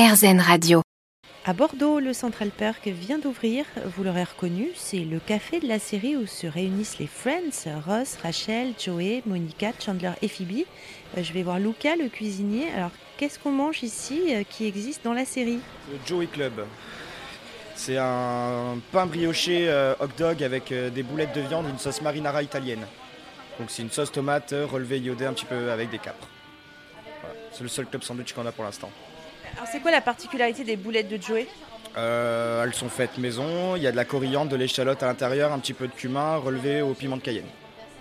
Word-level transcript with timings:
RZN 0.00 0.40
Radio. 0.40 0.80
À 1.44 1.52
Bordeaux, 1.52 2.00
le 2.00 2.14
Central 2.14 2.48
Park 2.48 2.88
vient 2.88 3.18
d'ouvrir. 3.18 3.66
Vous 3.84 4.02
l'aurez 4.02 4.24
reconnu, 4.24 4.68
c'est 4.74 5.00
le 5.00 5.18
café 5.18 5.60
de 5.60 5.68
la 5.68 5.78
série 5.78 6.16
où 6.16 6.26
se 6.26 6.46
réunissent 6.46 6.98
les 6.98 7.06
Friends, 7.06 7.68
Ross, 7.86 8.16
Rachel, 8.22 8.72
Joey, 8.82 9.22
Monica, 9.26 9.72
Chandler 9.78 10.12
et 10.22 10.28
Phoebe. 10.28 10.64
Euh, 11.18 11.22
je 11.22 11.34
vais 11.34 11.42
voir 11.42 11.58
Luca, 11.58 11.96
le 11.96 12.08
cuisinier. 12.08 12.68
Alors, 12.74 12.92
qu'est-ce 13.18 13.38
qu'on 13.38 13.50
mange 13.50 13.82
ici 13.82 14.34
euh, 14.34 14.42
qui 14.48 14.64
existe 14.64 15.04
dans 15.04 15.12
la 15.12 15.26
série? 15.26 15.58
Le 15.92 15.98
Joey 16.06 16.28
Club. 16.28 16.64
C'est 17.74 17.98
un 17.98 18.78
pain 18.92 19.04
brioché 19.04 19.68
euh, 19.68 19.92
hot 20.00 20.08
dog 20.16 20.42
avec 20.42 20.72
euh, 20.72 20.88
des 20.88 21.02
boulettes 21.02 21.34
de 21.34 21.42
viande 21.42 21.66
et 21.66 21.70
une 21.70 21.78
sauce 21.78 22.00
marinara 22.00 22.42
italienne. 22.42 22.86
Donc 23.58 23.70
c'est 23.70 23.82
une 23.82 23.90
sauce 23.90 24.10
tomate 24.10 24.54
relevée 24.72 24.98
iodée 24.98 25.26
un 25.26 25.34
petit 25.34 25.44
peu 25.44 25.70
avec 25.70 25.90
des 25.90 25.98
capres. 25.98 26.28
Voilà. 27.20 27.36
C'est 27.52 27.64
le 27.64 27.68
seul 27.68 27.84
club 27.84 28.02
sandwich 28.02 28.32
qu'on 28.32 28.46
a 28.46 28.52
pour 28.52 28.64
l'instant. 28.64 28.90
Alors, 29.56 29.68
c'est 29.70 29.80
quoi 29.80 29.90
la 29.90 30.00
particularité 30.00 30.64
des 30.64 30.76
boulettes 30.76 31.08
de 31.08 31.20
Joey? 31.20 31.46
Euh, 31.96 32.64
elles 32.64 32.74
sont 32.74 32.88
faites 32.88 33.18
maison, 33.18 33.74
il 33.76 33.82
y 33.82 33.86
a 33.86 33.90
de 33.92 33.96
la 33.96 34.04
coriandre, 34.04 34.50
de 34.50 34.56
l'échalote 34.56 35.02
à 35.02 35.06
l'intérieur, 35.06 35.52
un 35.52 35.58
petit 35.58 35.72
peu 35.72 35.88
de 35.88 35.92
cumin 35.92 36.36
relevé 36.36 36.82
au 36.82 36.94
piment 36.94 37.16
de 37.16 37.22
Cayenne. 37.22 37.46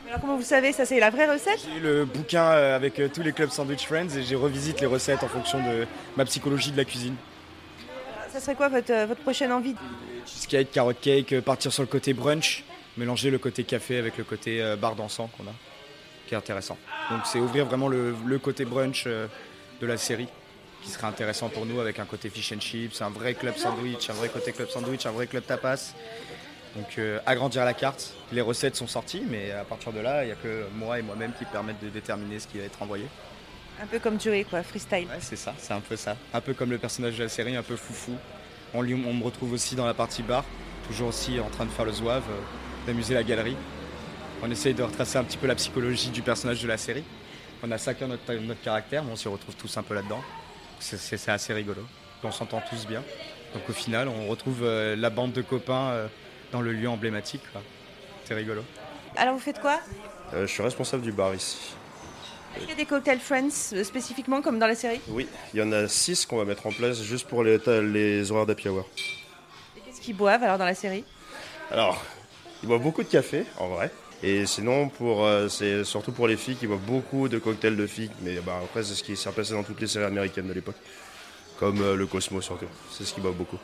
Alors, 0.07 0.21
comment 0.21 0.37
vous 0.37 0.43
savez? 0.43 0.71
Ça, 0.71 0.85
c'est 0.85 0.99
la 0.99 1.09
vraie 1.09 1.31
recette? 1.31 1.59
J'ai 1.73 1.79
le 1.79 2.05
bouquin 2.05 2.43
euh, 2.43 2.75
avec 2.75 2.99
euh, 2.99 3.09
tous 3.13 3.21
les 3.21 3.31
clubs 3.31 3.49
Sandwich 3.49 3.85
Friends 3.85 4.15
et 4.15 4.23
j'ai 4.23 4.35
revisite 4.35 4.79
les 4.81 4.87
recettes 4.87 5.23
en 5.23 5.27
fonction 5.27 5.59
de 5.59 5.85
ma 6.17 6.25
psychologie 6.25 6.71
de 6.71 6.77
la 6.77 6.85
cuisine. 6.85 7.15
Ça 8.31 8.39
serait 8.39 8.55
quoi 8.55 8.69
votre, 8.69 9.05
votre 9.05 9.21
prochaine 9.21 9.51
envie? 9.51 9.75
Cheesecake, 10.25 10.71
carrot 10.71 10.93
cake, 10.93 11.39
partir 11.41 11.73
sur 11.73 11.81
le 11.81 11.87
côté 11.87 12.13
brunch, 12.13 12.63
mélanger 12.95 13.31
le 13.31 13.39
côté 13.39 13.63
café 13.63 13.97
avec 13.97 14.17
le 14.17 14.23
côté 14.23 14.75
bar 14.79 14.95
dansant 14.95 15.29
qu'on 15.35 15.45
a, 15.45 15.53
qui 16.27 16.35
est 16.35 16.37
intéressant. 16.37 16.77
Donc 17.09 17.21
c'est 17.25 17.39
ouvrir 17.39 17.65
vraiment 17.65 17.87
le, 17.87 18.15
le 18.25 18.39
côté 18.39 18.65
brunch 18.65 19.05
de 19.05 19.87
la 19.87 19.97
série, 19.97 20.27
qui 20.83 20.89
serait 20.89 21.07
intéressant 21.07 21.49
pour 21.49 21.65
nous 21.65 21.79
avec 21.79 21.99
un 21.99 22.05
côté 22.05 22.29
fish 22.29 22.51
and 22.53 22.59
chips, 22.61 23.01
un 23.01 23.09
vrai 23.09 23.33
club 23.33 23.55
sandwich, 23.57 24.09
un 24.09 24.13
vrai 24.13 24.29
côté 24.29 24.51
club 24.51 24.69
sandwich, 24.69 25.05
un 25.05 25.11
vrai 25.11 25.27
club 25.27 25.45
tapas. 25.45 25.93
Donc 26.75 26.97
euh, 26.99 27.19
agrandir 27.25 27.65
la 27.65 27.73
carte. 27.73 28.13
Les 28.31 28.41
recettes 28.41 28.75
sont 28.75 28.87
sorties, 28.87 29.23
mais 29.27 29.51
à 29.51 29.63
partir 29.63 29.91
de 29.91 29.99
là, 29.99 30.23
il 30.23 30.27
n'y 30.27 30.31
a 30.31 30.35
que 30.35 30.65
moi 30.75 30.99
et 30.99 31.01
moi-même 31.01 31.31
qui 31.37 31.45
permettent 31.45 31.83
de 31.83 31.89
déterminer 31.89 32.39
ce 32.39 32.47
qui 32.47 32.59
va 32.59 32.65
être 32.65 32.81
envoyé. 32.81 33.05
Un 33.81 33.87
peu 33.87 33.97
comme 33.99 34.19
Joey, 34.19 34.43
quoi, 34.43 34.61
freestyle. 34.61 35.05
Ouais, 35.07 35.17
c'est 35.19 35.35
ça, 35.37 35.53
c'est 35.57 35.73
un 35.73 35.79
peu 35.79 35.95
ça. 35.95 36.15
Un 36.33 36.41
peu 36.41 36.53
comme 36.53 36.69
le 36.69 36.77
personnage 36.77 37.17
de 37.17 37.23
la 37.23 37.29
série, 37.29 37.55
un 37.55 37.63
peu 37.63 37.75
foufou. 37.75 38.13
On, 38.73 38.81
lui- 38.81 38.93
on 38.93 39.13
me 39.13 39.23
retrouve 39.23 39.53
aussi 39.53 39.75
dans 39.75 39.85
la 39.85 39.93
partie 39.93 40.21
bar, 40.21 40.43
toujours 40.87 41.07
aussi 41.09 41.39
en 41.39 41.49
train 41.49 41.65
de 41.65 41.71
faire 41.71 41.85
le 41.85 41.91
zouave, 41.93 42.23
euh, 42.29 42.85
d'amuser 42.85 43.13
la 43.15 43.23
galerie. 43.23 43.55
On 44.43 44.51
essaye 44.51 44.73
de 44.73 44.83
retracer 44.83 45.17
un 45.17 45.23
petit 45.23 45.37
peu 45.37 45.47
la 45.47 45.55
psychologie 45.55 46.09
du 46.09 46.21
personnage 46.21 46.61
de 46.61 46.67
la 46.67 46.77
série. 46.77 47.03
On 47.63 47.71
a 47.71 47.77
chacun 47.77 48.07
notre, 48.07 48.31
notre 48.33 48.61
caractère, 48.61 49.03
mais 49.03 49.11
on 49.11 49.15
s'y 49.15 49.27
retrouve 49.27 49.55
tous 49.55 49.75
un 49.77 49.83
peu 49.83 49.93
là-dedans. 49.95 50.21
C'est- 50.79 51.29
assez 51.29 51.53
rigolo. 51.53 51.81
On 52.23 52.31
s'entend 52.31 52.61
tous 52.69 52.85
bien. 52.87 53.03
Donc 53.53 53.69
au 53.69 53.73
final, 53.73 54.07
on 54.07 54.27
retrouve 54.27 54.63
euh, 54.63 54.95
la 54.95 55.09
bande 55.09 55.31
de 55.33 55.41
copains 55.41 55.89
euh, 55.91 56.07
dans 56.51 56.61
le 56.61 56.71
lieu 56.73 56.89
emblématique. 56.89 57.41
C'est 58.25 58.33
rigolo. 58.33 58.63
Alors, 59.15 59.33
vous 59.33 59.39
faites 59.39 59.59
quoi? 59.59 59.79
Euh, 60.33 60.45
je 60.45 60.51
suis 60.51 60.63
responsable 60.63 61.03
du 61.03 61.11
bar 61.11 61.33
ici. 61.33 61.57
Est-ce 62.55 62.61
qu'il 62.61 62.69
y 62.69 62.73
a 62.73 62.75
des 62.75 62.85
cocktails 62.85 63.19
Friends 63.19 63.49
spécifiquement 63.83 64.41
comme 64.41 64.59
dans 64.59 64.67
la 64.67 64.75
série? 64.75 65.01
Oui, 65.09 65.27
il 65.53 65.59
y 65.59 65.63
en 65.63 65.71
a 65.71 65.87
6 65.87 66.25
qu'on 66.25 66.37
va 66.37 66.45
mettre 66.45 66.67
en 66.67 66.71
place 66.71 67.01
juste 67.01 67.27
pour 67.27 67.43
les, 67.43 67.57
les 67.81 68.31
horaires 68.31 68.45
d'happy 68.45 68.69
hour. 68.69 68.85
Et 69.77 69.81
qu'est-ce 69.81 70.01
qu'ils 70.01 70.15
boivent 70.15 70.43
alors 70.43 70.57
dans 70.57 70.65
la 70.65 70.75
série? 70.75 71.03
Alors, 71.71 72.03
ils 72.63 72.67
boivent 72.67 72.81
beaucoup 72.81 73.03
de 73.03 73.07
café, 73.07 73.45
en 73.59 73.67
vrai. 73.69 73.91
Et 74.21 74.45
sinon, 74.45 74.89
pour, 74.89 75.25
euh, 75.25 75.47
c'est 75.47 75.83
surtout 75.83 76.11
pour 76.11 76.27
les 76.27 76.37
filles 76.37 76.55
qui 76.55 76.67
boivent 76.67 76.79
beaucoup 76.79 77.29
de 77.29 77.39
cocktails 77.39 77.77
de 77.77 77.87
filles. 77.87 78.11
Mais 78.21 78.35
bah, 78.35 78.59
après, 78.63 78.83
c'est 78.83 78.95
ce 78.95 79.03
qui 79.03 79.15
s'est 79.15 79.29
repassé 79.29 79.53
dans 79.53 79.63
toutes 79.63 79.79
les 79.79 79.87
séries 79.87 80.05
américaines 80.05 80.47
de 80.47 80.53
l'époque. 80.53 80.75
Comme 81.57 81.81
euh, 81.81 81.95
le 81.95 82.05
Cosmo 82.05 82.41
surtout. 82.41 82.67
C'est 82.91 83.05
ce 83.05 83.13
qu'ils 83.13 83.23
boivent 83.23 83.35
beaucoup. 83.35 83.57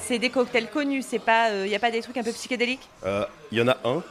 C'est 0.00 0.18
des 0.18 0.30
cocktails 0.30 0.68
connus, 0.68 1.02
c'est 1.02 1.18
pas, 1.18 1.50
il 1.50 1.68
n'y 1.68 1.74
a 1.74 1.78
pas 1.78 1.90
des 1.90 2.00
trucs 2.00 2.16
un 2.16 2.22
peu 2.22 2.32
psychédéliques? 2.32 2.88
Euh, 3.04 3.24
Il 3.52 3.58
y 3.58 3.62
en 3.62 3.68
a 3.68 3.76
un, 3.84 4.02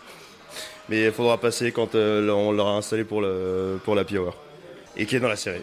mais 0.90 1.06
il 1.06 1.12
faudra 1.12 1.40
passer 1.40 1.72
quand 1.72 1.96
euh, 1.96 2.30
on 2.30 2.52
l'aura 2.52 2.74
installé 2.74 3.04
pour, 3.04 3.22
le, 3.22 3.80
pour 3.84 3.96
l'happy 3.96 4.18
hour. 4.18 4.36
Et 4.96 5.06
qui 5.06 5.16
est 5.16 5.20
dans 5.20 5.28
la 5.28 5.36
série. 5.36 5.62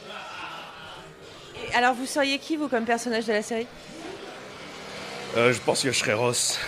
Et 1.69 1.75
Alors, 1.75 1.95
vous 1.95 2.07
seriez 2.07 2.39
qui, 2.39 2.57
vous, 2.57 2.69
comme 2.69 2.85
personnage 2.85 3.27
de 3.27 3.33
la 3.33 3.43
série? 3.43 3.67
Euh, 5.37 5.53
je 5.53 5.61
pense 5.61 5.83
que 5.83 5.91
je 5.91 5.99
serai 5.99 6.13
Ross. 6.13 6.59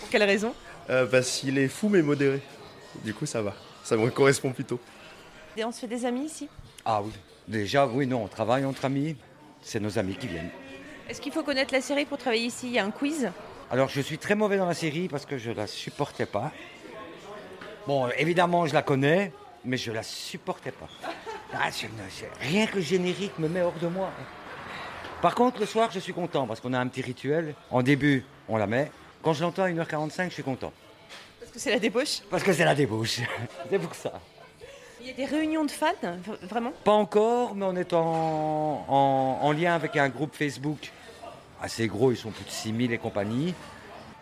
Pour 0.00 0.08
quelle 0.08 0.24
raison? 0.24 0.54
Euh, 0.90 1.06
parce 1.06 1.38
qu'il 1.38 1.58
est 1.58 1.68
fou 1.68 1.88
mais 1.88 2.02
modéré. 2.02 2.40
Du 3.04 3.12
coup, 3.14 3.26
ça 3.26 3.42
va. 3.42 3.54
Ça 3.84 3.96
me 3.96 4.10
correspond 4.10 4.52
plutôt. 4.52 4.80
Et 5.56 5.64
on 5.64 5.72
se 5.72 5.80
fait 5.80 5.86
des 5.86 6.04
amis 6.04 6.24
ici? 6.26 6.48
Ah 6.84 7.02
oui, 7.02 7.12
déjà, 7.46 7.86
oui, 7.86 8.06
non, 8.06 8.24
on 8.24 8.28
travaille 8.28 8.64
entre 8.64 8.84
amis, 8.84 9.16
c'est 9.60 9.80
nos 9.80 9.98
amis 9.98 10.14
qui 10.14 10.28
viennent. 10.28 10.50
Est-ce 11.08 11.20
qu'il 11.20 11.32
faut 11.32 11.42
connaître 11.42 11.72
la 11.74 11.80
série 11.80 12.04
pour 12.04 12.18
travailler 12.18 12.46
ici? 12.46 12.68
Il 12.68 12.72
y 12.74 12.78
a 12.78 12.84
un 12.84 12.90
quiz? 12.90 13.30
Alors, 13.70 13.88
je 13.88 14.00
suis 14.00 14.18
très 14.18 14.34
mauvais 14.34 14.56
dans 14.56 14.66
la 14.66 14.74
série 14.74 15.08
parce 15.08 15.26
que 15.26 15.36
je 15.36 15.50
la 15.50 15.66
supportais 15.66 16.26
pas. 16.26 16.52
Bon, 17.86 18.08
évidemment, 18.18 18.66
je 18.66 18.74
la 18.74 18.82
connais, 18.82 19.32
mais 19.64 19.76
je 19.76 19.92
la 19.92 20.02
supportais 20.02 20.72
pas. 20.72 20.88
Ah, 21.50 21.70
je 21.70 21.86
ne- 21.86 22.46
rien 22.50 22.66
que 22.66 22.76
le 22.76 22.82
générique 22.82 23.38
me 23.38 23.48
met 23.48 23.62
hors 23.62 23.72
de 23.80 23.86
moi. 23.86 24.10
Par 25.22 25.34
contre, 25.34 25.58
le 25.60 25.64
soir, 25.64 25.88
je 25.90 25.98
suis 25.98 26.12
content 26.12 26.46
parce 26.46 26.60
qu'on 26.60 26.74
a 26.74 26.78
un 26.78 26.86
petit 26.88 27.00
rituel. 27.00 27.54
En 27.70 27.80
début, 27.82 28.22
on 28.50 28.58
la 28.58 28.66
met. 28.66 28.92
Quand 29.28 29.34
je 29.34 29.42
l'entends 29.42 29.64
à 29.64 29.68
1h45, 29.68 30.28
je 30.30 30.32
suis 30.32 30.42
content. 30.42 30.72
Parce 31.38 31.52
que 31.52 31.58
c'est 31.58 31.70
la 31.70 31.78
débauche. 31.78 32.20
Parce 32.30 32.42
que 32.42 32.50
c'est 32.50 32.64
la 32.64 32.74
débauche. 32.74 33.20
c'est 33.70 33.78
pour 33.78 33.94
ça. 33.94 34.22
Il 35.02 35.06
y 35.06 35.10
a 35.10 35.12
des 35.12 35.26
réunions 35.26 35.66
de 35.66 35.70
fans, 35.70 35.92
vraiment? 36.44 36.72
Pas 36.82 36.92
encore, 36.92 37.54
mais 37.54 37.66
on 37.66 37.76
est 37.76 37.92
en, 37.92 38.86
en- 38.88 39.38
en 39.42 39.52
lien 39.52 39.74
avec 39.74 39.98
un 39.98 40.08
groupe 40.08 40.34
Facebook 40.34 40.90
assez 41.60 41.88
gros, 41.88 42.10
ils 42.10 42.16
sont 42.16 42.30
plus 42.30 42.46
de 42.46 42.50
6000 42.50 42.90
et 42.90 42.96
compagnie. 42.96 43.52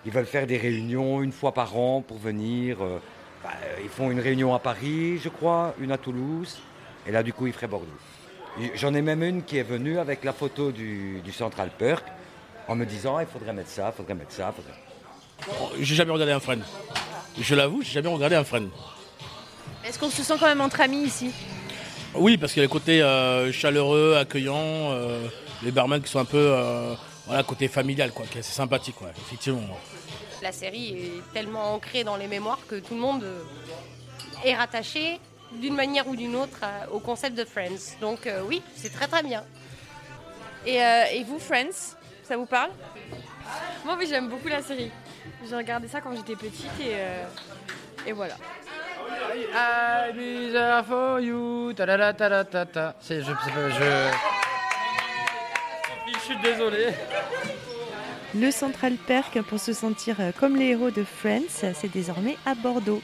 Ils 0.05 0.11
veulent 0.11 0.27
faire 0.27 0.45
des 0.49 0.57
réunions 0.57 1.23
une 1.23 1.31
fois 1.31 1.55
par 1.55 1.77
an 1.79 2.01
pour 2.03 2.19
venir. 2.19 2.83
euh, 2.83 2.99
bah, 3.45 3.51
ils 3.85 3.89
font 3.89 4.11
une 4.11 4.19
réunion 4.19 4.55
à 4.55 4.59
Paris, 4.59 5.19
je 5.23 5.29
crois, 5.29 5.73
une 5.79 5.93
à 5.93 5.99
Toulouse, 5.99 6.59
et 7.07 7.13
là, 7.13 7.23
du 7.23 7.33
coup, 7.33 7.47
ils 7.47 7.53
feraient 7.53 7.69
Bordeaux. 7.69 7.87
J'en 8.75 8.93
ai 8.93 9.03
même 9.03 9.23
une 9.23 9.45
qui 9.45 9.57
est 9.59 9.63
venue 9.63 10.01
avec 10.01 10.25
la 10.25 10.33
photo 10.33 10.73
du, 10.73 11.21
du 11.21 11.31
Central 11.31 11.71
Perk 11.79 12.05
en 12.67 12.75
me 12.75 12.85
disant 12.85 13.21
il 13.21 13.27
faudrait 13.27 13.53
mettre 13.53 13.69
ça, 13.71 13.93
il 13.95 13.97
faudrait 13.97 14.15
mettre 14.17 14.33
ça. 14.33 14.51
faudrait- 14.51 14.73
J'ai 15.81 15.95
jamais 15.95 16.13
regardé 16.13 16.33
un 16.33 16.41
friend. 16.41 16.63
Je 17.39 17.55
l'avoue, 17.55 17.83
j'ai 17.83 17.93
jamais 17.93 18.09
regardé 18.09 18.37
un 18.37 18.45
friend. 18.45 18.69
Est-ce 19.85 19.99
qu'on 19.99 20.11
se 20.11 20.23
sent 20.23 20.35
quand 20.41 20.47
même 20.47 20.61
entre 20.61 20.81
amis 20.81 21.05
ici? 21.05 21.31
Oui, 22.15 22.37
parce 22.39 22.53
qu'il 22.53 22.61
y 22.61 22.65
a 22.65 22.69
le 22.69 22.73
côté 22.73 23.03
euh, 23.03 23.53
chaleureux, 23.53 24.17
accueillant, 24.17 24.57
euh, 24.59 25.29
les 25.63 25.71
barman 25.71 26.01
qui 26.01 26.11
sont 26.11 26.19
un 26.19 26.25
peu, 26.25 26.39
euh, 26.39 26.95
voilà, 27.27 27.43
côté 27.43 27.69
familial, 27.69 28.11
quoi, 28.11 28.25
qui 28.27 28.39
est 28.39 28.41
assez 28.41 28.55
sympathique, 28.55 29.01
ouais, 29.03 29.13
effectivement. 29.19 29.61
La 30.43 30.53
série 30.53 30.93
est 30.93 31.33
tellement 31.35 31.75
ancrée 31.75 32.05
dans 32.05 32.17
les 32.17 32.27
mémoires 32.27 32.61
que 32.67 32.77
tout 32.77 32.95
le 32.95 33.01
monde 33.01 33.27
est 34.45 34.55
rattaché 34.55 35.19
d'une 35.53 35.75
manière 35.75 36.07
ou 36.09 36.17
d'une 36.17 36.37
autre 36.37 36.61
au 36.93 36.99
concept 36.99 37.37
de 37.37 37.45
Friends. 37.45 37.97
Donc 38.01 38.27
euh, 38.27 38.43
oui, 38.47 38.63
c'est 38.75 38.93
très 38.93 39.07
très 39.07 39.23
bien. 39.23 39.45
et, 40.67 40.83
euh, 40.83 41.05
et 41.13 41.23
vous, 41.25 41.39
Friends 41.39 41.97
Ça 42.23 42.37
vous 42.37 42.47
parle? 42.47 42.71
Moi, 43.85 43.97
oui, 43.99 44.07
j'aime 44.09 44.29
beaucoup 44.29 44.49
la 44.49 44.63
série. 44.63 44.91
J'ai 45.49 45.57
regardé 45.57 45.89
ça 45.89 46.01
quand 46.01 46.15
j'étais 46.15 46.37
petite 46.37 46.81
et, 46.81 46.95
euh, 46.95 47.25
et 48.07 48.13
voilà. 48.13 48.35
I 49.35 50.53
for 50.87 51.21
you. 51.21 51.73
ta 51.75 51.87
ta 51.87 52.45
ta 52.45 52.67
ta. 52.67 52.95
C'est, 53.01 53.21
je, 53.21 53.33
je, 53.33 53.71
je... 53.71 54.11
Je 56.15 56.19
suis 56.21 56.37
désolé. 56.39 56.89
Le 58.35 58.51
Central 58.51 58.95
Perk, 58.95 59.41
pour 59.43 59.61
se 59.61 59.73
sentir 59.73 60.17
euh, 60.21 60.31
comme 60.39 60.57
les 60.57 60.67
héros 60.71 60.91
de 60.91 61.05
Friends, 61.05 61.49
c'est 61.49 61.91
désormais 61.93 62.37
à 62.45 62.55
Bordeaux. 62.55 63.01